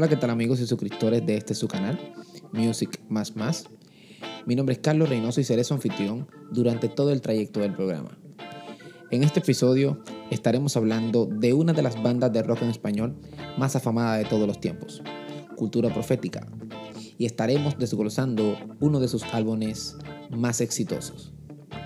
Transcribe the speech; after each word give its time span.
Hola, 0.00 0.08
¿qué 0.08 0.16
tal 0.16 0.30
amigos 0.30 0.58
y 0.60 0.66
suscriptores 0.66 1.26
de 1.26 1.36
este 1.36 1.54
su 1.54 1.68
canal, 1.68 2.00
Music 2.54 3.02
Más 3.10 3.36
Más? 3.36 3.66
Mi 4.46 4.56
nombre 4.56 4.72
es 4.72 4.78
Carlos 4.78 5.10
Reynoso 5.10 5.42
y 5.42 5.44
seré 5.44 5.62
su 5.62 5.74
anfitrión 5.74 6.26
durante 6.50 6.88
todo 6.88 7.12
el 7.12 7.20
trayecto 7.20 7.60
del 7.60 7.74
programa. 7.74 8.18
En 9.10 9.22
este 9.22 9.40
episodio 9.40 10.02
estaremos 10.30 10.74
hablando 10.78 11.26
de 11.26 11.52
una 11.52 11.74
de 11.74 11.82
las 11.82 12.02
bandas 12.02 12.32
de 12.32 12.42
rock 12.42 12.62
en 12.62 12.70
español 12.70 13.14
más 13.58 13.76
afamada 13.76 14.16
de 14.16 14.24
todos 14.24 14.46
los 14.46 14.58
tiempos, 14.58 15.02
Cultura 15.54 15.92
Profética, 15.92 16.46
y 17.18 17.26
estaremos 17.26 17.76
desglosando 17.78 18.56
uno 18.80 19.00
de 19.00 19.08
sus 19.08 19.22
álbumes 19.34 19.98
más 20.30 20.62
exitosos, 20.62 21.34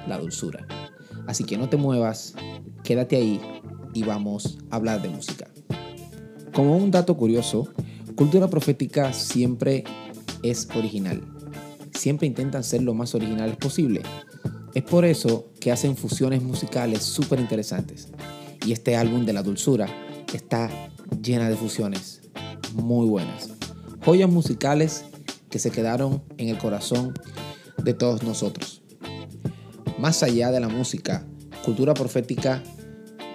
La 0.06 0.20
Dulzura. 0.20 0.68
Así 1.26 1.42
que 1.42 1.58
no 1.58 1.68
te 1.68 1.78
muevas, 1.78 2.36
quédate 2.84 3.16
ahí 3.16 3.40
y 3.92 4.04
vamos 4.04 4.58
a 4.70 4.76
hablar 4.76 5.02
de 5.02 5.08
música. 5.08 5.50
Como 6.52 6.76
un 6.76 6.92
dato 6.92 7.16
curioso, 7.16 7.68
Cultura 8.16 8.48
Profética 8.48 9.12
siempre 9.12 9.82
es 10.44 10.68
original. 10.76 11.20
Siempre 11.92 12.28
intentan 12.28 12.62
ser 12.62 12.80
lo 12.82 12.94
más 12.94 13.12
originales 13.16 13.56
posible. 13.56 14.02
Es 14.72 14.84
por 14.84 15.04
eso 15.04 15.50
que 15.58 15.72
hacen 15.72 15.96
fusiones 15.96 16.40
musicales 16.40 17.02
súper 17.02 17.40
interesantes. 17.40 18.08
Y 18.64 18.70
este 18.70 18.94
álbum 18.94 19.26
de 19.26 19.32
la 19.32 19.42
dulzura 19.42 19.88
está 20.32 20.70
llena 21.20 21.48
de 21.48 21.56
fusiones 21.56 22.22
muy 22.74 23.08
buenas. 23.08 23.50
Joyas 24.04 24.30
musicales 24.30 25.04
que 25.50 25.58
se 25.58 25.72
quedaron 25.72 26.22
en 26.38 26.50
el 26.50 26.58
corazón 26.58 27.14
de 27.82 27.94
todos 27.94 28.22
nosotros. 28.22 28.82
Más 29.98 30.22
allá 30.22 30.52
de 30.52 30.60
la 30.60 30.68
música, 30.68 31.26
Cultura 31.64 31.94
Profética 31.94 32.62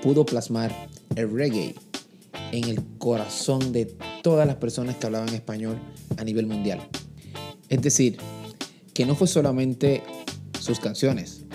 pudo 0.01 0.25
plasmar 0.25 0.73
el 1.17 1.29
reggae 1.29 1.75
en 2.53 2.63
el 2.63 2.81
corazón 2.97 3.73
de 3.73 3.97
todas 4.21 4.47
las 4.47 4.57
personas 4.57 4.95
que 4.95 5.05
hablaban 5.05 5.29
español 5.29 5.79
a 6.17 6.23
nivel 6.23 6.45
mundial. 6.45 6.87
Es 7.69 7.81
decir, 7.81 8.17
que 8.93 9.05
no 9.05 9.15
fue 9.15 9.27
solamente 9.27 10.03
sus 10.59 10.79
canciones, 10.79 11.45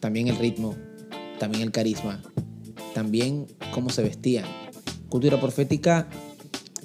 también 0.00 0.28
el 0.28 0.36
ritmo, 0.36 0.76
también 1.38 1.62
el 1.62 1.72
carisma, 1.72 2.22
también 2.94 3.46
cómo 3.72 3.90
se 3.90 4.02
vestían. 4.02 4.44
Cultura 5.08 5.40
Profética 5.40 6.08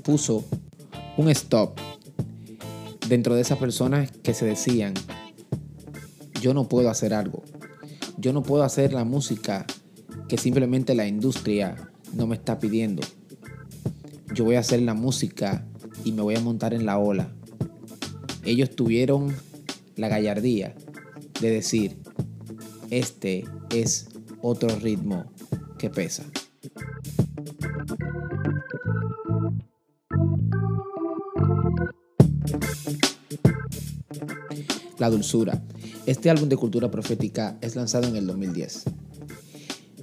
puso 0.03 0.45
un 1.17 1.29
stop 1.29 1.79
dentro 3.07 3.35
de 3.35 3.41
esas 3.41 3.57
personas 3.57 4.11
que 4.11 4.33
se 4.33 4.45
decían, 4.45 4.93
yo 6.41 6.53
no 6.53 6.69
puedo 6.69 6.89
hacer 6.89 7.13
algo, 7.13 7.43
yo 8.17 8.33
no 8.33 8.43
puedo 8.43 8.63
hacer 8.63 8.93
la 8.93 9.03
música 9.03 9.65
que 10.27 10.37
simplemente 10.37 10.93
la 10.93 11.07
industria 11.07 11.91
no 12.13 12.27
me 12.27 12.35
está 12.35 12.59
pidiendo 12.59 13.01
yo 14.37 14.43
voy 14.43 14.55
a 14.55 14.59
hacer 14.59 14.83
la 14.83 14.93
música 14.93 15.65
y 16.05 16.11
me 16.11 16.21
voy 16.21 16.35
a 16.35 16.39
montar 16.39 16.75
en 16.75 16.85
la 16.85 16.99
ola. 16.99 17.27
Ellos 18.45 18.69
tuvieron 18.69 19.35
la 19.95 20.09
gallardía 20.09 20.75
de 21.41 21.49
decir, 21.49 21.97
este 22.91 23.45
es 23.71 24.09
otro 24.43 24.69
ritmo 24.77 25.25
que 25.79 25.89
pesa. 25.89 26.23
La 34.99 35.09
dulzura. 35.09 35.63
Este 36.05 36.29
álbum 36.29 36.47
de 36.47 36.57
cultura 36.57 36.91
profética 36.91 37.57
es 37.61 37.75
lanzado 37.75 38.07
en 38.07 38.15
el 38.15 38.27
2010. 38.27 38.83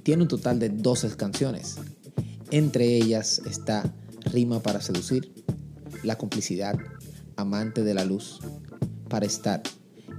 Tiene 0.03 0.23
un 0.23 0.27
total 0.27 0.59
de 0.59 0.67
12 0.67 1.15
canciones. 1.15 1.77
Entre 2.51 2.97
ellas 2.97 3.41
está 3.45 3.93
rima 4.35 4.61
para 4.61 4.81
seducir, 4.81 5.31
la 6.03 6.17
complicidad, 6.17 6.77
amante 7.37 7.83
de 7.83 7.93
la 7.93 8.03
luz, 8.03 8.41
para 9.09 9.25
estar 9.25 9.63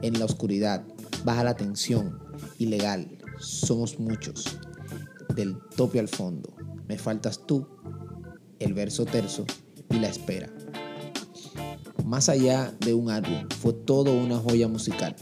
en 0.00 0.18
la 0.18 0.24
oscuridad, 0.24 0.86
baja 1.22 1.44
la 1.44 1.54
tensión, 1.54 2.18
ilegal, 2.58 3.18
somos 3.38 4.00
muchos, 4.00 4.58
del 5.34 5.58
tope 5.76 6.00
al 6.00 6.08
fondo, 6.08 6.54
me 6.88 6.96
faltas 6.96 7.46
tú, 7.46 7.68
el 8.58 8.72
verso 8.72 9.04
terzo 9.04 9.44
y 9.90 9.98
la 9.98 10.08
espera. 10.08 10.48
Más 12.06 12.30
allá 12.30 12.72
de 12.80 12.94
un 12.94 13.10
álbum, 13.10 13.46
fue 13.60 13.74
todo 13.74 14.16
una 14.16 14.38
joya 14.38 14.66
musical. 14.66 15.14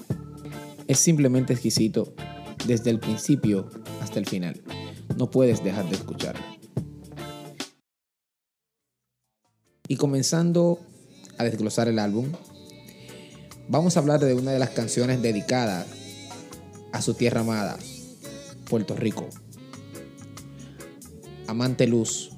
Es 0.86 1.00
simplemente 1.00 1.54
exquisito 1.54 2.14
desde 2.64 2.90
el 2.90 3.00
principio 3.00 3.68
hasta 4.00 4.20
el 4.20 4.26
final. 4.26 4.62
No 5.16 5.30
puedes 5.30 5.64
dejar 5.64 5.88
de 5.88 5.96
escucharlo. 5.96 6.44
Y 9.86 9.96
comenzando 9.96 10.80
a 11.36 11.44
desglosar 11.44 11.88
el 11.88 11.98
álbum, 11.98 12.32
vamos 13.68 13.96
a 13.96 14.00
hablar 14.00 14.18
de 14.18 14.32
una 14.32 14.50
de 14.50 14.58
las 14.58 14.70
canciones 14.70 15.20
dedicadas 15.20 15.86
a 16.90 17.02
su 17.02 17.12
tierra 17.12 17.42
amada, 17.42 17.76
Puerto 18.70 18.96
Rico. 18.96 19.28
Amante 21.48 21.86
Luz. 21.86 22.30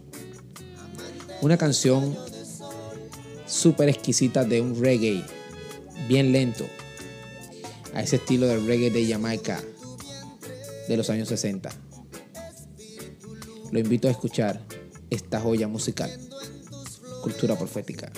Una 1.40 1.56
canción 1.56 2.16
súper 3.46 3.90
exquisita 3.90 4.44
de 4.44 4.60
un 4.60 4.80
reggae 4.82 5.22
bien 6.08 6.32
lento, 6.32 6.66
a 7.94 8.02
ese 8.02 8.16
estilo 8.16 8.48
del 8.48 8.66
reggae 8.66 8.90
de 8.90 9.06
Jamaica 9.06 9.62
de 10.88 10.96
los 10.96 11.10
años 11.10 11.28
60. 11.28 11.70
Lo 13.70 13.78
invito 13.78 14.08
a 14.08 14.10
escuchar 14.10 14.60
esta 15.10 15.40
joya 15.40 15.68
musical 15.68 16.10
cultura 17.26 17.58
profética. 17.58 18.12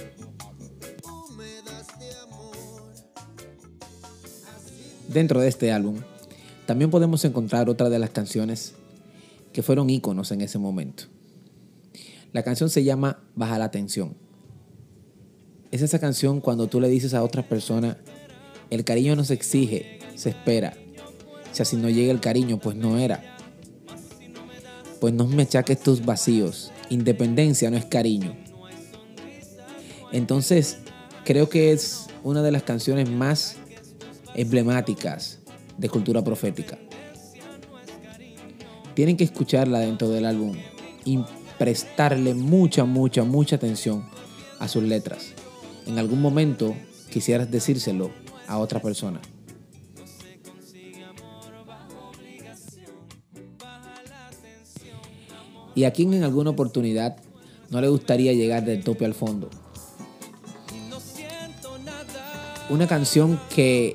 Dentro 5.09 5.41
de 5.41 5.49
este 5.49 5.73
álbum, 5.73 5.97
también 6.67 6.91
podemos 6.91 7.25
encontrar 7.25 7.71
otra 7.71 7.89
de 7.89 7.99
las 7.99 8.11
canciones 8.11 8.75
que 9.55 9.63
fueron 9.63 9.89
íconos 9.89 10.31
en 10.31 10.43
ese 10.43 10.59
momento. 10.59 11.05
La 12.35 12.43
canción 12.43 12.69
se 12.69 12.85
llama 12.85 13.23
Baja 13.35 13.59
la 13.59 13.71
Tensión. 13.71 14.15
Es 15.71 15.81
esa 15.81 15.99
canción 15.99 16.43
cuando 16.43 16.67
tú 16.67 16.79
le 16.79 16.91
dices 16.91 17.15
a 17.15 17.23
otra 17.23 17.49
persona, 17.49 17.97
el 18.69 18.85
cariño 18.85 19.17
no 19.17 19.25
se 19.25 19.33
exige, 19.33 20.01
se 20.17 20.29
espera. 20.29 20.75
Si 21.53 21.63
así 21.63 21.77
no 21.79 21.89
llega 21.89 22.13
el 22.13 22.21
cariño, 22.21 22.59
pues 22.59 22.77
no 22.77 22.99
era. 22.99 23.25
Pues 25.01 25.15
no 25.15 25.27
me 25.27 25.45
achaques 25.45 25.81
tus 25.81 26.05
vacíos. 26.05 26.73
Independencia 26.91 27.71
no 27.71 27.79
es 27.79 27.87
cariño. 27.87 28.48
Entonces, 30.13 30.79
creo 31.25 31.49
que 31.49 31.73
es 31.73 32.07
una 32.23 32.43
de 32.43 32.51
las 32.51 32.63
canciones 32.63 33.11
más 33.11 33.57
emblemáticas 34.35 35.41
de 35.77 35.89
cultura 35.89 36.25
profética. 36.25 36.79
Tienen 38.95 39.17
que 39.17 39.25
escucharla 39.25 39.81
dentro 39.81 40.09
del 40.09 40.25
álbum 40.25 40.57
y 41.05 41.21
prestarle 41.59 42.35
mucha, 42.35 42.85
mucha, 42.85 43.25
mucha 43.25 43.57
atención 43.57 44.09
a 44.59 44.69
sus 44.69 44.83
letras. 44.83 45.33
En 45.87 45.99
algún 45.99 46.21
momento 46.21 46.75
quisieras 47.11 47.51
decírselo 47.51 48.11
a 48.47 48.59
otra 48.59 48.81
persona. 48.81 49.21
Y 55.75 55.85
a 55.85 55.93
quien 55.93 56.13
en 56.13 56.25
alguna 56.25 56.51
oportunidad 56.51 57.19
no 57.71 57.81
le 57.81 57.89
gustaría 57.89 58.33
llegar 58.33 58.65
del 58.65 58.83
tope 58.83 59.05
al 59.05 59.15
fondo 59.15 59.49
una 62.71 62.87
canción 62.87 63.41
que 63.55 63.95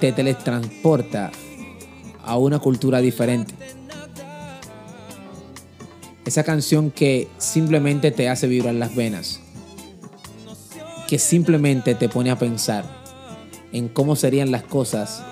te 0.00 0.12
teletransporta 0.12 1.30
a 2.22 2.36
una 2.36 2.58
cultura 2.58 3.00
diferente. 3.00 3.54
Esa 6.24 6.42
canción 6.42 6.90
que 6.90 7.28
simplemente 7.38 8.10
te 8.10 8.28
hace 8.28 8.46
vibrar 8.46 8.74
las 8.74 8.94
venas. 8.94 9.40
Que 11.06 11.18
simplemente 11.18 11.94
te 11.94 12.08
pone 12.08 12.30
a 12.30 12.38
pensar 12.38 12.84
en 13.72 13.88
cómo 13.88 14.16
serían 14.16 14.50
las 14.50 14.62
cosas 14.62 15.22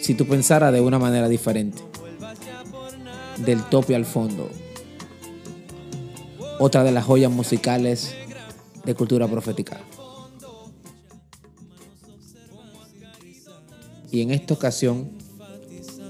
si 0.00 0.14
tú 0.14 0.26
pensaras 0.26 0.72
de 0.72 0.80
una 0.80 0.98
manera 0.98 1.28
diferente. 1.28 1.82
Del 3.38 3.62
tope 3.64 3.94
al 3.94 4.04
fondo. 4.04 4.50
Otra 6.58 6.84
de 6.84 6.92
las 6.92 7.04
joyas 7.04 7.32
musicales 7.32 8.14
de 8.84 8.94
cultura 8.94 9.26
profética. 9.26 9.80
Y 14.14 14.20
en 14.20 14.30
esta 14.30 14.54
ocasión 14.54 15.10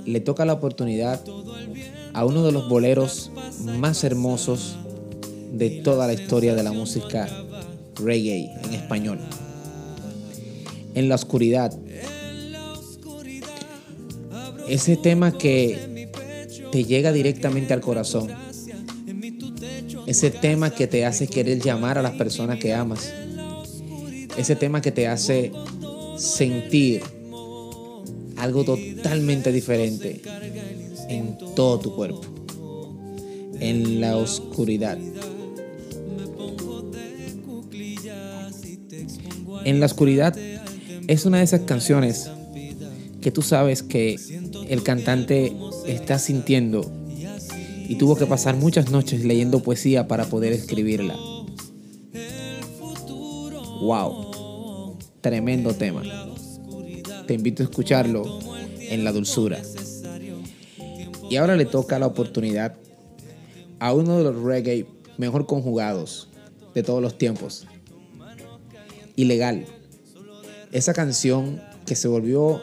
le 0.04 0.20
toca 0.20 0.44
la 0.44 0.52
oportunidad 0.52 1.24
a 2.12 2.26
uno 2.26 2.44
de 2.44 2.52
los 2.52 2.68
boleros 2.68 3.30
más 3.78 4.04
hermosos 4.04 4.76
de 5.54 5.70
toda 5.70 6.06
la 6.06 6.12
historia 6.12 6.54
de 6.54 6.62
la 6.62 6.72
música 6.72 7.26
reggae 7.94 8.50
en 8.62 8.74
español. 8.74 9.20
En 10.94 11.08
la 11.08 11.14
oscuridad. 11.14 11.74
Ese 14.68 14.98
tema 14.98 15.38
que 15.38 16.10
te 16.72 16.84
llega 16.84 17.10
directamente 17.10 17.72
al 17.72 17.80
corazón. 17.80 18.28
Ese 20.06 20.30
tema 20.30 20.68
que 20.68 20.86
te 20.86 21.06
hace 21.06 21.26
querer 21.26 21.58
llamar 21.58 21.96
a 21.96 22.02
las 22.02 22.12
personas 22.12 22.58
que 22.58 22.74
amas. 22.74 23.10
Ese 24.36 24.56
tema 24.56 24.82
que 24.82 24.92
te 24.92 25.08
hace 25.08 25.52
sentir 26.18 27.13
algo 28.44 28.64
totalmente 28.64 29.52
diferente 29.52 30.20
en 31.08 31.36
todo 31.56 31.78
tu 31.80 31.94
cuerpo. 31.94 32.20
En 33.58 34.00
la 34.00 34.16
oscuridad. 34.16 34.98
En 39.64 39.80
la 39.80 39.86
oscuridad 39.86 40.36
es 41.06 41.24
una 41.24 41.38
de 41.38 41.44
esas 41.44 41.60
canciones 41.60 42.30
que 43.22 43.30
tú 43.30 43.40
sabes 43.40 43.82
que 43.82 44.16
el 44.68 44.82
cantante 44.82 45.56
está 45.86 46.18
sintiendo 46.18 46.90
y 47.88 47.96
tuvo 47.96 48.16
que 48.16 48.26
pasar 48.26 48.56
muchas 48.56 48.90
noches 48.90 49.24
leyendo 49.24 49.62
poesía 49.62 50.06
para 50.06 50.26
poder 50.26 50.52
escribirla. 50.52 51.16
Wow, 53.80 54.96
tremendo 55.22 55.74
tema. 55.74 56.02
Te 57.26 57.34
invito 57.34 57.62
a 57.62 57.64
escucharlo 57.64 58.38
en 58.78 59.04
la 59.04 59.12
dulzura. 59.12 59.60
Y 61.30 61.36
ahora 61.36 61.56
le 61.56 61.64
toca 61.64 61.98
la 61.98 62.06
oportunidad 62.06 62.76
a 63.78 63.92
uno 63.92 64.18
de 64.18 64.24
los 64.24 64.42
reggae 64.42 64.86
mejor 65.18 65.46
conjugados 65.46 66.28
de 66.74 66.82
todos 66.82 67.02
los 67.02 67.16
tiempos. 67.16 67.66
Ilegal. 69.16 69.66
Esa 70.72 70.92
canción 70.92 71.62
que 71.86 71.94
se 71.94 72.08
volvió 72.08 72.60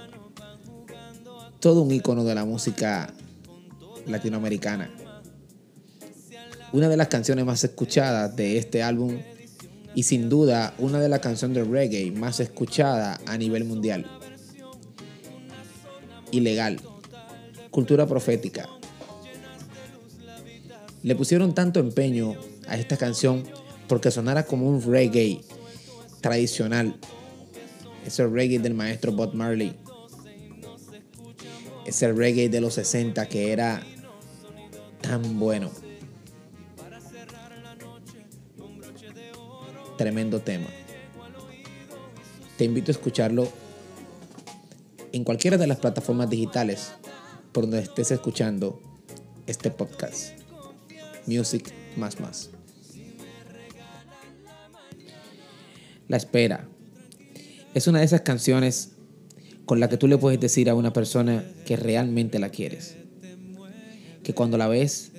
todo 1.59 1.81
un 1.81 1.91
icono 1.91 2.23
de 2.23 2.35
la 2.35 2.45
música 2.45 3.13
latinoamericana. 4.07 4.89
Una 6.73 6.89
de 6.89 6.97
las 6.97 7.07
canciones 7.07 7.45
más 7.45 7.63
escuchadas 7.63 8.35
de 8.35 8.57
este 8.57 8.83
álbum 8.83 9.17
y 9.93 10.03
sin 10.03 10.29
duda 10.29 10.73
una 10.77 10.99
de 10.99 11.09
las 11.09 11.19
canciones 11.19 11.57
de 11.57 11.63
reggae 11.63 12.11
más 12.11 12.39
escuchada 12.39 13.19
a 13.25 13.37
nivel 13.37 13.65
mundial. 13.65 14.05
Ilegal. 16.31 16.79
Cultura 17.69 18.07
profética. 18.07 18.67
Le 21.03 21.15
pusieron 21.15 21.53
tanto 21.55 21.79
empeño 21.79 22.35
a 22.67 22.77
esta 22.77 22.97
canción 22.97 23.43
porque 23.87 24.11
sonara 24.11 24.45
como 24.45 24.67
un 24.67 24.81
reggae 24.81 25.41
tradicional. 26.21 26.95
Ese 28.05 28.25
reggae 28.27 28.59
del 28.59 28.73
maestro 28.73 29.11
Bob 29.11 29.33
Marley. 29.33 29.75
Ese 31.85 32.11
reggae 32.13 32.49
de 32.49 32.61
los 32.61 32.75
60 32.75 33.27
que 33.27 33.51
era 33.51 33.83
tan 35.01 35.39
bueno. 35.39 35.71
Tremendo 39.97 40.39
tema. 40.39 40.67
Te 42.57 42.65
invito 42.65 42.91
a 42.91 42.93
escucharlo 42.93 43.47
en 45.11 45.23
cualquiera 45.23 45.57
de 45.57 45.67
las 45.67 45.79
plataformas 45.79 46.29
digitales 46.29 46.93
por 47.51 47.63
donde 47.63 47.79
estés 47.79 48.11
escuchando 48.11 48.81
este 49.45 49.71
podcast. 49.71 50.33
Music 51.27 51.73
más 51.97 52.19
más. 52.19 52.49
La 56.07 56.17
espera. 56.17 56.67
Es 57.73 57.87
una 57.87 57.99
de 57.99 58.05
esas 58.05 58.21
canciones 58.21 58.91
con 59.65 59.79
la 59.79 59.87
que 59.87 59.97
tú 59.97 60.07
le 60.07 60.17
puedes 60.17 60.39
decir 60.39 60.69
a 60.69 60.75
una 60.75 60.91
persona 60.91 61.45
que 61.65 61.75
realmente 61.75 62.39
la 62.39 62.49
quieres. 62.49 62.97
Que 64.23 64.33
cuando 64.33 64.57
la 64.57 64.67
ves 64.67 65.11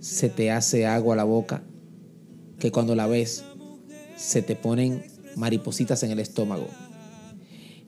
se 0.00 0.28
te 0.28 0.50
hace 0.50 0.86
agua 0.86 1.14
a 1.14 1.16
la 1.16 1.24
boca. 1.24 1.62
Que 2.58 2.70
cuando 2.72 2.94
la 2.94 3.06
ves 3.06 3.44
se 4.16 4.42
te 4.42 4.56
ponen 4.56 5.04
maripositas 5.36 6.02
en 6.02 6.10
el 6.10 6.18
estómago. 6.18 6.68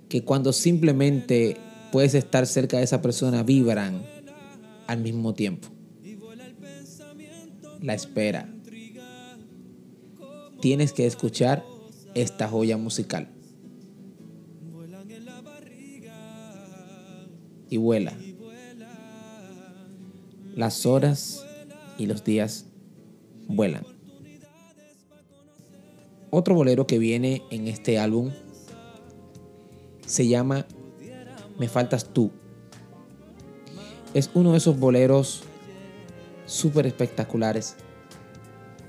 Que 0.09 0.25
cuando 0.25 0.53
simplemente 0.53 1.57
puedes 1.93 2.15
estar 2.15 2.47
cerca 2.47 2.79
de 2.79 2.85
esa 2.85 3.03
persona 3.03 3.43
vibran 3.43 4.03
al 4.87 5.01
mismo 5.01 5.35
tiempo. 5.35 5.69
La 7.81 7.95
espera. 7.95 8.53
Tienes 10.61 10.93
que 10.93 11.07
escuchar 11.07 11.65
esta 12.15 12.49
joya 12.49 12.77
musical. 12.77 13.29
Y 17.71 17.77
vuela. 17.77 18.17
Las 20.55 20.87
horas 20.87 21.45
y 21.99 22.07
los 22.07 22.25
días 22.25 22.67
vuelan. 23.47 23.85
Otro 26.31 26.55
bolero 26.55 26.87
que 26.87 26.99
viene 26.99 27.43
en 27.51 27.69
este 27.69 27.99
álbum 27.99 28.33
se 30.09 30.27
llama 30.27 30.67
Me 31.59 31.69
faltas 31.69 32.13
tú. 32.13 32.31
Es 34.15 34.31
uno 34.35 34.53
de 34.53 34.59
esos 34.59 34.79
boleros 34.79 35.43
súper 36.47 36.87
espectaculares 36.87 37.77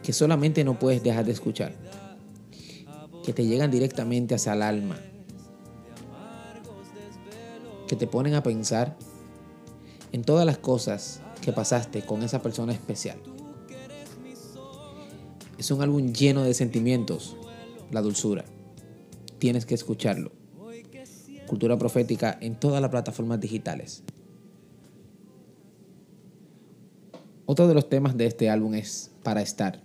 que 0.02 0.14
solamente 0.14 0.64
no 0.64 0.80
puedes 0.80 1.04
dejar 1.04 1.26
de 1.26 1.34
escuchar, 1.34 1.74
que 3.24 3.34
te 3.34 3.46
llegan 3.46 3.70
directamente 3.70 4.34
hacia 4.34 4.54
el 4.54 4.62
alma, 4.62 4.98
que 7.88 7.96
te 7.96 8.08
ponen 8.08 8.34
a 8.34 8.44
pensar 8.44 8.98
en 10.14 10.24
todas 10.24 10.46
las 10.46 10.58
cosas 10.58 11.22
que 11.42 11.52
pasaste 11.52 12.02
con 12.02 12.24
esa 12.24 12.42
persona 12.42 12.72
especial. 12.72 13.20
Es 15.58 15.70
un 15.72 15.82
álbum 15.82 16.14
lleno 16.14 16.44
de 16.44 16.54
sentimientos, 16.54 17.36
la 17.92 18.02
dulzura. 18.02 18.46
Tienes 19.38 19.66
que 19.66 19.76
escucharlo. 19.76 20.39
Cultura 21.50 21.80
profética 21.80 22.38
en 22.42 22.54
todas 22.54 22.80
las 22.80 22.92
plataformas 22.92 23.40
digitales. 23.40 24.04
Otro 27.48 27.68
de 27.68 27.74
los 27.74 27.90
temas 27.90 28.16
de 28.16 28.28
este 28.28 28.52
álbum 28.52 28.76
es 28.76 29.10
Para 29.24 29.42
estar. 29.42 29.82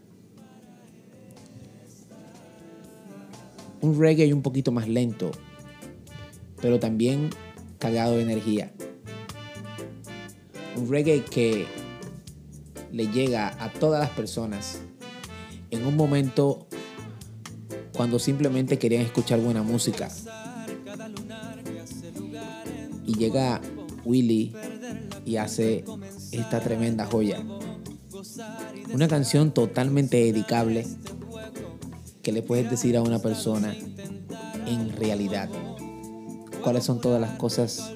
Un 3.81 3.99
reggae 3.99 4.35
un 4.35 4.43
poquito 4.43 4.73
más 4.73 4.89
lento, 4.89 5.31
pero 6.61 6.79
también 6.79 7.31
cargado 7.79 8.17
de 8.17 8.23
energía. 8.25 8.71
Un 10.77 10.91
reggae 10.91 11.25
que 11.25 11.65
le 12.93 13.07
llega 13.07 13.57
a 13.59 13.73
todas 13.73 14.01
las 14.01 14.11
personas 14.11 14.83
en 15.71 15.87
un 15.87 15.97
momento 15.97 16.67
cuando 17.97 18.19
simplemente 18.19 18.79
querían 18.79 19.01
escuchar 19.01 19.41
buena 19.41 19.63
música. 19.63 20.11
Llega 23.25 23.63
Willy 24.05 24.55
y 25.25 25.37
hace 25.37 25.83
esta 26.31 26.61
tremenda 26.61 27.07
joya. 27.07 27.43
Una 28.93 29.09
canción 29.09 29.55
totalmente 29.55 30.19
dedicable 30.19 30.87
que 32.23 32.33
le 32.33 32.43
puedes 32.43 32.69
decir 32.69 32.99
a 32.99 33.03
una 33.03 33.21
persona 33.21 33.75
en 34.67 34.95
realidad 34.95 35.49
cuáles 36.63 36.85
son 36.85 37.01
todas 37.01 37.19
las 37.19 37.39
cosas 37.39 37.93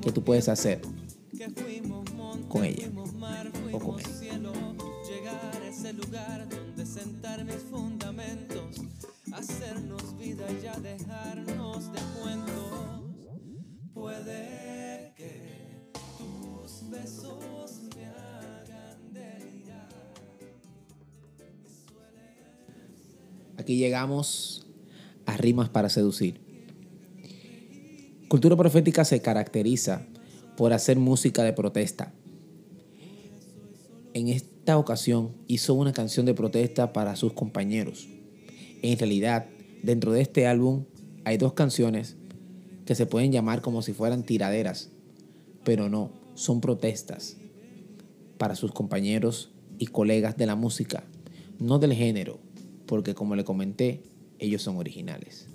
que 0.00 0.12
tú 0.12 0.24
puedes 0.24 0.48
hacer 0.48 0.80
con 2.48 2.64
ella 2.64 2.88
Aquí 23.56 23.76
llegamos 23.76 24.66
a 25.26 25.36
rimas 25.36 25.68
para 25.68 25.88
seducir. 25.88 26.40
Cultura 28.28 28.56
profética 28.56 29.04
se 29.04 29.20
caracteriza 29.20 30.06
por 30.56 30.72
hacer 30.72 30.98
música 30.98 31.44
de 31.44 31.52
protesta. 31.52 32.12
En 34.14 34.28
esta 34.28 34.78
ocasión 34.78 35.32
hizo 35.46 35.74
una 35.74 35.92
canción 35.92 36.26
de 36.26 36.34
protesta 36.34 36.92
para 36.92 37.14
sus 37.14 37.32
compañeros 37.34 38.08
en 38.82 38.98
realidad, 38.98 39.46
dentro 39.82 40.12
de 40.12 40.20
este 40.20 40.46
álbum 40.46 40.84
hay 41.24 41.38
dos 41.38 41.52
canciones 41.52 42.16
que 42.84 42.96
se 42.96 43.06
pueden 43.06 43.30
llamar 43.30 43.62
como 43.62 43.80
si 43.80 43.92
fueran 43.92 44.24
tiraderas, 44.24 44.90
pero 45.64 45.88
no, 45.88 46.10
son 46.34 46.60
protestas 46.60 47.36
para 48.38 48.56
sus 48.56 48.72
compañeros 48.72 49.50
y 49.78 49.86
colegas 49.86 50.36
de 50.36 50.46
la 50.46 50.56
música, 50.56 51.04
no 51.58 51.78
del 51.78 51.92
género, 51.92 52.38
porque 52.86 53.14
como 53.14 53.36
le 53.36 53.44
comenté, 53.44 54.02
ellos 54.38 54.62
son 54.62 54.76
originales. 54.76 55.46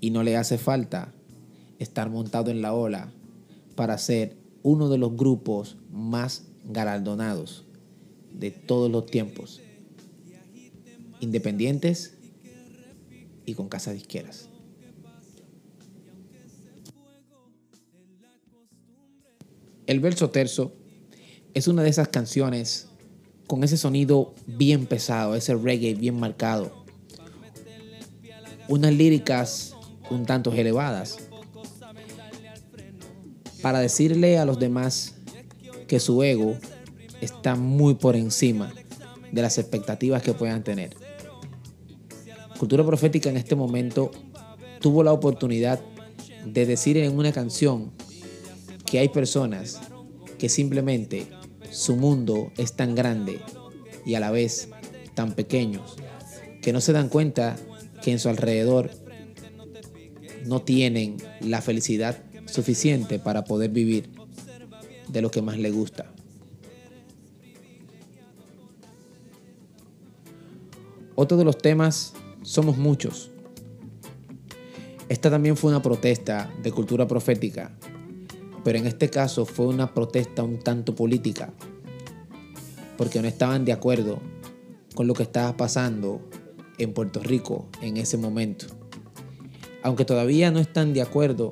Y 0.00 0.10
no 0.10 0.22
le 0.22 0.36
hace 0.36 0.58
falta 0.58 1.12
estar 1.78 2.10
montado 2.10 2.50
en 2.50 2.62
la 2.62 2.74
ola 2.74 3.10
para 3.74 3.98
ser 3.98 4.36
uno 4.62 4.88
de 4.88 4.98
los 4.98 5.16
grupos 5.16 5.76
más 5.90 6.44
galardonados 6.64 7.64
de 8.32 8.50
todos 8.50 8.90
los 8.90 9.06
tiempos, 9.06 9.60
independientes 11.20 12.14
y 13.46 13.54
con 13.54 13.68
casas 13.68 13.94
disqueras. 13.94 14.48
El 19.86 20.00
verso 20.00 20.30
terzo 20.30 20.72
es 21.54 21.68
una 21.68 21.82
de 21.82 21.90
esas 21.90 22.08
canciones 22.08 22.88
con 23.46 23.62
ese 23.62 23.76
sonido 23.76 24.34
bien 24.46 24.86
pesado, 24.86 25.36
ese 25.36 25.54
reggae 25.54 25.94
bien 25.94 26.18
marcado. 26.18 26.84
Unas 28.68 28.92
líricas 28.92 29.76
un 30.10 30.26
tanto 30.26 30.52
elevadas. 30.52 31.18
Para 33.62 33.80
decirle 33.80 34.38
a 34.38 34.44
los 34.44 34.58
demás 34.58 35.14
que 35.88 36.00
su 36.00 36.22
ego 36.22 36.56
está 37.20 37.54
muy 37.54 37.94
por 37.94 38.16
encima 38.16 38.72
de 39.32 39.42
las 39.42 39.58
expectativas 39.58 40.22
que 40.22 40.34
puedan 40.34 40.62
tener. 40.62 40.96
Cultura 42.58 42.84
Profética 42.84 43.28
en 43.28 43.36
este 43.36 43.54
momento 43.54 44.10
tuvo 44.80 45.02
la 45.02 45.12
oportunidad 45.12 45.80
de 46.44 46.66
decir 46.66 46.96
en 46.96 47.16
una 47.16 47.32
canción 47.32 47.92
que 48.86 49.00
hay 49.00 49.08
personas 49.08 49.80
que 50.38 50.48
simplemente 50.48 51.26
su 51.70 51.96
mundo 51.96 52.52
es 52.56 52.74
tan 52.74 52.94
grande 52.94 53.40
y 54.04 54.14
a 54.14 54.20
la 54.20 54.30
vez 54.30 54.68
tan 55.14 55.32
pequeños 55.32 55.96
que 56.62 56.72
no 56.72 56.80
se 56.80 56.92
dan 56.92 57.08
cuenta 57.08 57.56
que 58.02 58.12
en 58.12 58.18
su 58.18 58.28
alrededor 58.28 58.90
no 60.46 60.62
tienen 60.62 61.16
la 61.40 61.60
felicidad 61.60 62.22
suficiente 62.46 63.18
para 63.18 63.44
poder 63.44 63.70
vivir 63.70 64.10
de 65.08 65.22
lo 65.22 65.30
que 65.30 65.42
más 65.42 65.58
le 65.58 65.70
gusta. 65.70 66.12
Otro 71.14 71.36
de 71.36 71.44
los 71.44 71.58
temas, 71.58 72.12
somos 72.42 72.76
muchos. 72.76 73.30
Esta 75.08 75.30
también 75.30 75.56
fue 75.56 75.70
una 75.70 75.82
protesta 75.82 76.52
de 76.62 76.70
cultura 76.72 77.08
profética 77.08 77.76
pero 78.66 78.80
en 78.80 78.88
este 78.88 79.10
caso 79.10 79.46
fue 79.46 79.68
una 79.68 79.94
protesta 79.94 80.42
un 80.42 80.58
tanto 80.58 80.96
política, 80.96 81.52
porque 82.98 83.22
no 83.22 83.28
estaban 83.28 83.64
de 83.64 83.70
acuerdo 83.70 84.18
con 84.96 85.06
lo 85.06 85.14
que 85.14 85.22
estaba 85.22 85.56
pasando 85.56 86.20
en 86.76 86.92
Puerto 86.92 87.20
Rico 87.20 87.68
en 87.80 87.96
ese 87.96 88.16
momento. 88.16 88.66
Aunque 89.84 90.04
todavía 90.04 90.50
no 90.50 90.58
están 90.58 90.94
de 90.94 91.00
acuerdo, 91.00 91.48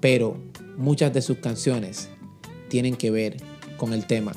pero 0.00 0.36
muchas 0.76 1.14
de 1.14 1.22
sus 1.22 1.38
canciones 1.38 2.10
tienen 2.68 2.94
que 2.94 3.10
ver 3.10 3.38
con 3.78 3.94
el 3.94 4.06
tema. 4.06 4.34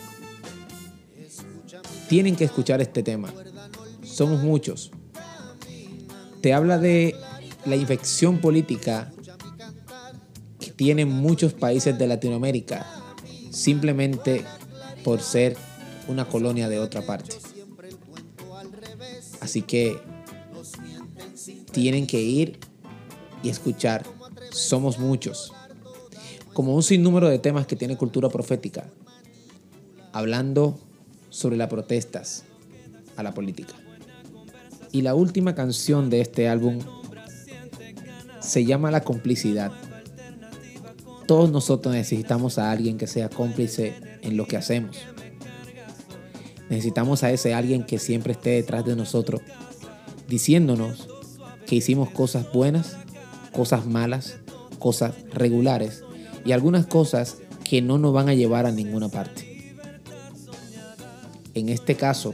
Tienen 2.08 2.38
que 2.38 2.46
escuchar 2.46 2.80
este 2.80 3.04
tema. 3.04 3.34
Somos 4.02 4.42
muchos. 4.44 4.92
Te 6.40 6.54
habla 6.54 6.78
de 6.78 7.18
la 7.66 7.76
infección 7.76 8.38
política 8.38 9.12
tienen 10.76 11.10
muchos 11.10 11.54
países 11.54 11.98
de 11.98 12.08
Latinoamérica 12.08 12.86
simplemente 13.52 14.44
por 15.04 15.22
ser 15.22 15.56
una 16.08 16.26
colonia 16.26 16.68
de 16.70 16.80
otra 16.80 17.02
parte. 17.04 17.38
Así 19.40 19.62
que 19.62 20.00
tienen 21.72 22.08
que 22.08 22.22
ir 22.22 22.60
y 23.44 23.50
escuchar. 23.50 24.06
Somos 24.52 25.00
muchos. 25.00 25.52
Como 26.54 26.76
un 26.76 26.84
sinnúmero 26.84 27.30
de 27.30 27.40
temas 27.40 27.66
que 27.66 27.76
tiene 27.76 27.98
cultura 27.98 28.30
profética, 28.30 28.90
hablando 30.12 30.80
sobre 31.30 31.58
las 31.58 31.68
protestas 31.68 32.44
a 33.16 33.24
la 33.24 33.34
política. 33.34 33.74
Y 34.92 35.02
la 35.02 35.16
última 35.16 35.56
canción 35.56 36.12
de 36.12 36.22
este 36.22 36.48
álbum 36.48 36.80
se 38.40 38.66
llama 38.66 38.92
La 38.92 39.02
complicidad. 39.02 39.72
Todos 41.26 41.52
nosotros 41.52 41.94
necesitamos 41.94 42.58
a 42.58 42.72
alguien 42.72 42.98
que 42.98 43.08
sea 43.08 43.30
cómplice 43.30 43.96
en 44.22 44.38
lo 44.38 44.46
que 44.46 44.58
hacemos. 44.58 44.98
Necesitamos 46.70 47.24
a 47.24 47.32
ese 47.32 47.54
alguien 47.54 47.84
que 47.84 48.00
siempre 48.00 48.34
esté 48.34 48.52
detrás 48.52 48.86
de 48.86 48.96
nosotros, 48.96 49.42
diciéndonos 50.28 51.08
que 51.66 51.76
hicimos 51.76 52.10
cosas 52.10 52.52
buenas, 52.52 52.98
cosas 53.52 53.86
malas, 53.86 54.38
cosas 54.80 55.14
regulares 55.32 56.04
y 56.46 56.52
algunas 56.52 56.86
cosas 56.88 57.38
que 57.64 57.82
no 57.82 57.98
nos 57.98 58.14
van 58.14 58.30
a 58.30 58.34
llevar 58.34 58.66
a 58.66 58.72
ninguna 58.72 59.10
parte. 59.10 59.76
En 61.54 61.70
este 61.70 61.96
caso, 61.96 62.34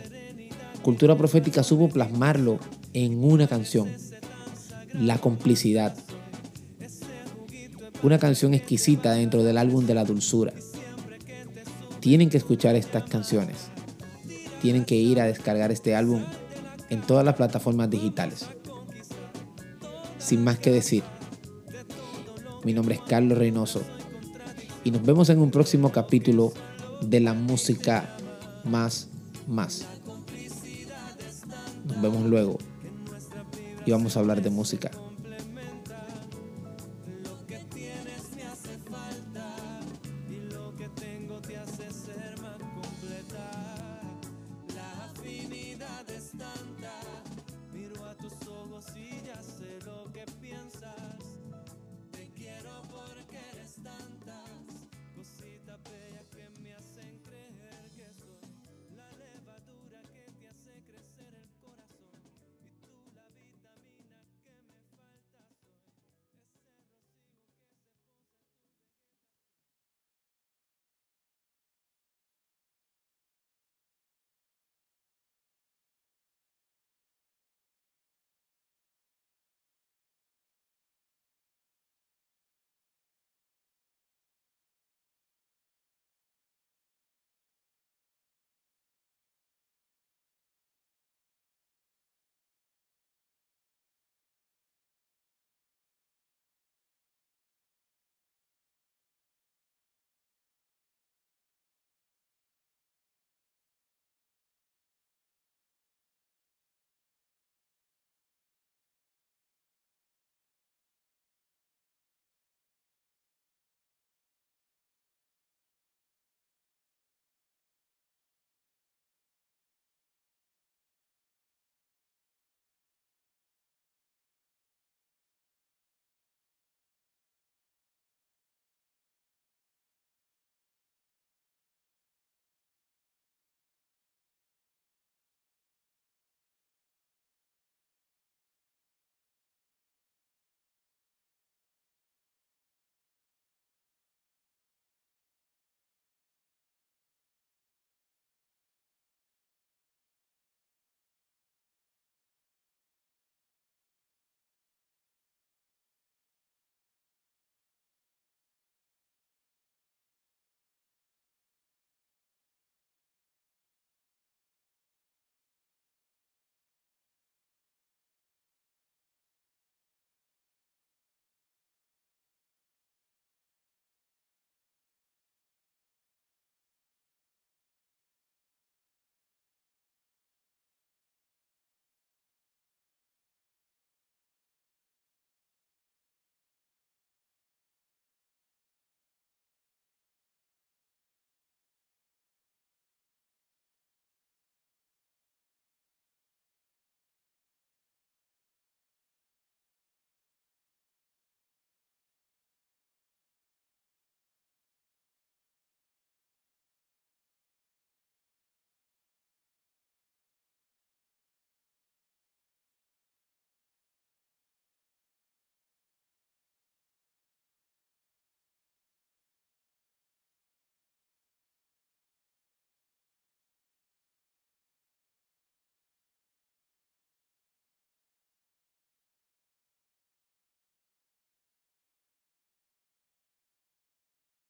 Cultura 0.81 1.17
Profética 1.17 1.61
supo 1.61 1.89
plasmarlo 1.89 2.57
en 2.93 3.23
una 3.23 3.47
canción, 3.47 3.89
la 4.93 5.17
complicidad 5.19 5.95
una 8.01 8.17
canción 8.17 8.53
exquisita 8.53 9.13
dentro 9.13 9.43
del 9.43 9.57
álbum 9.57 9.85
de 9.85 9.93
la 9.93 10.05
dulzura. 10.05 10.53
Tienen 11.99 12.29
que 12.29 12.37
escuchar 12.37 12.75
estas 12.75 13.09
canciones. 13.09 13.57
Tienen 14.61 14.85
que 14.85 14.95
ir 14.95 15.19
a 15.19 15.25
descargar 15.25 15.71
este 15.71 15.95
álbum 15.95 16.23
en 16.89 17.01
todas 17.01 17.25
las 17.25 17.35
plataformas 17.35 17.89
digitales. 17.89 18.45
Sin 20.17 20.43
más 20.43 20.59
que 20.59 20.71
decir, 20.71 21.03
mi 22.63 22.73
nombre 22.73 22.95
es 22.95 23.01
Carlos 23.01 23.37
Reynoso 23.37 23.81
y 24.83 24.91
nos 24.91 25.03
vemos 25.03 25.29
en 25.29 25.39
un 25.39 25.51
próximo 25.51 25.91
capítulo 25.91 26.53
de 27.01 27.19
la 27.19 27.33
música 27.33 28.15
más 28.63 29.09
más. 29.49 29.85
Nos 31.85 32.01
vemos 32.01 32.23
luego 32.25 32.57
y 33.85 33.91
vamos 33.91 34.15
a 34.15 34.19
hablar 34.19 34.41
de 34.41 34.49
música 34.49 34.91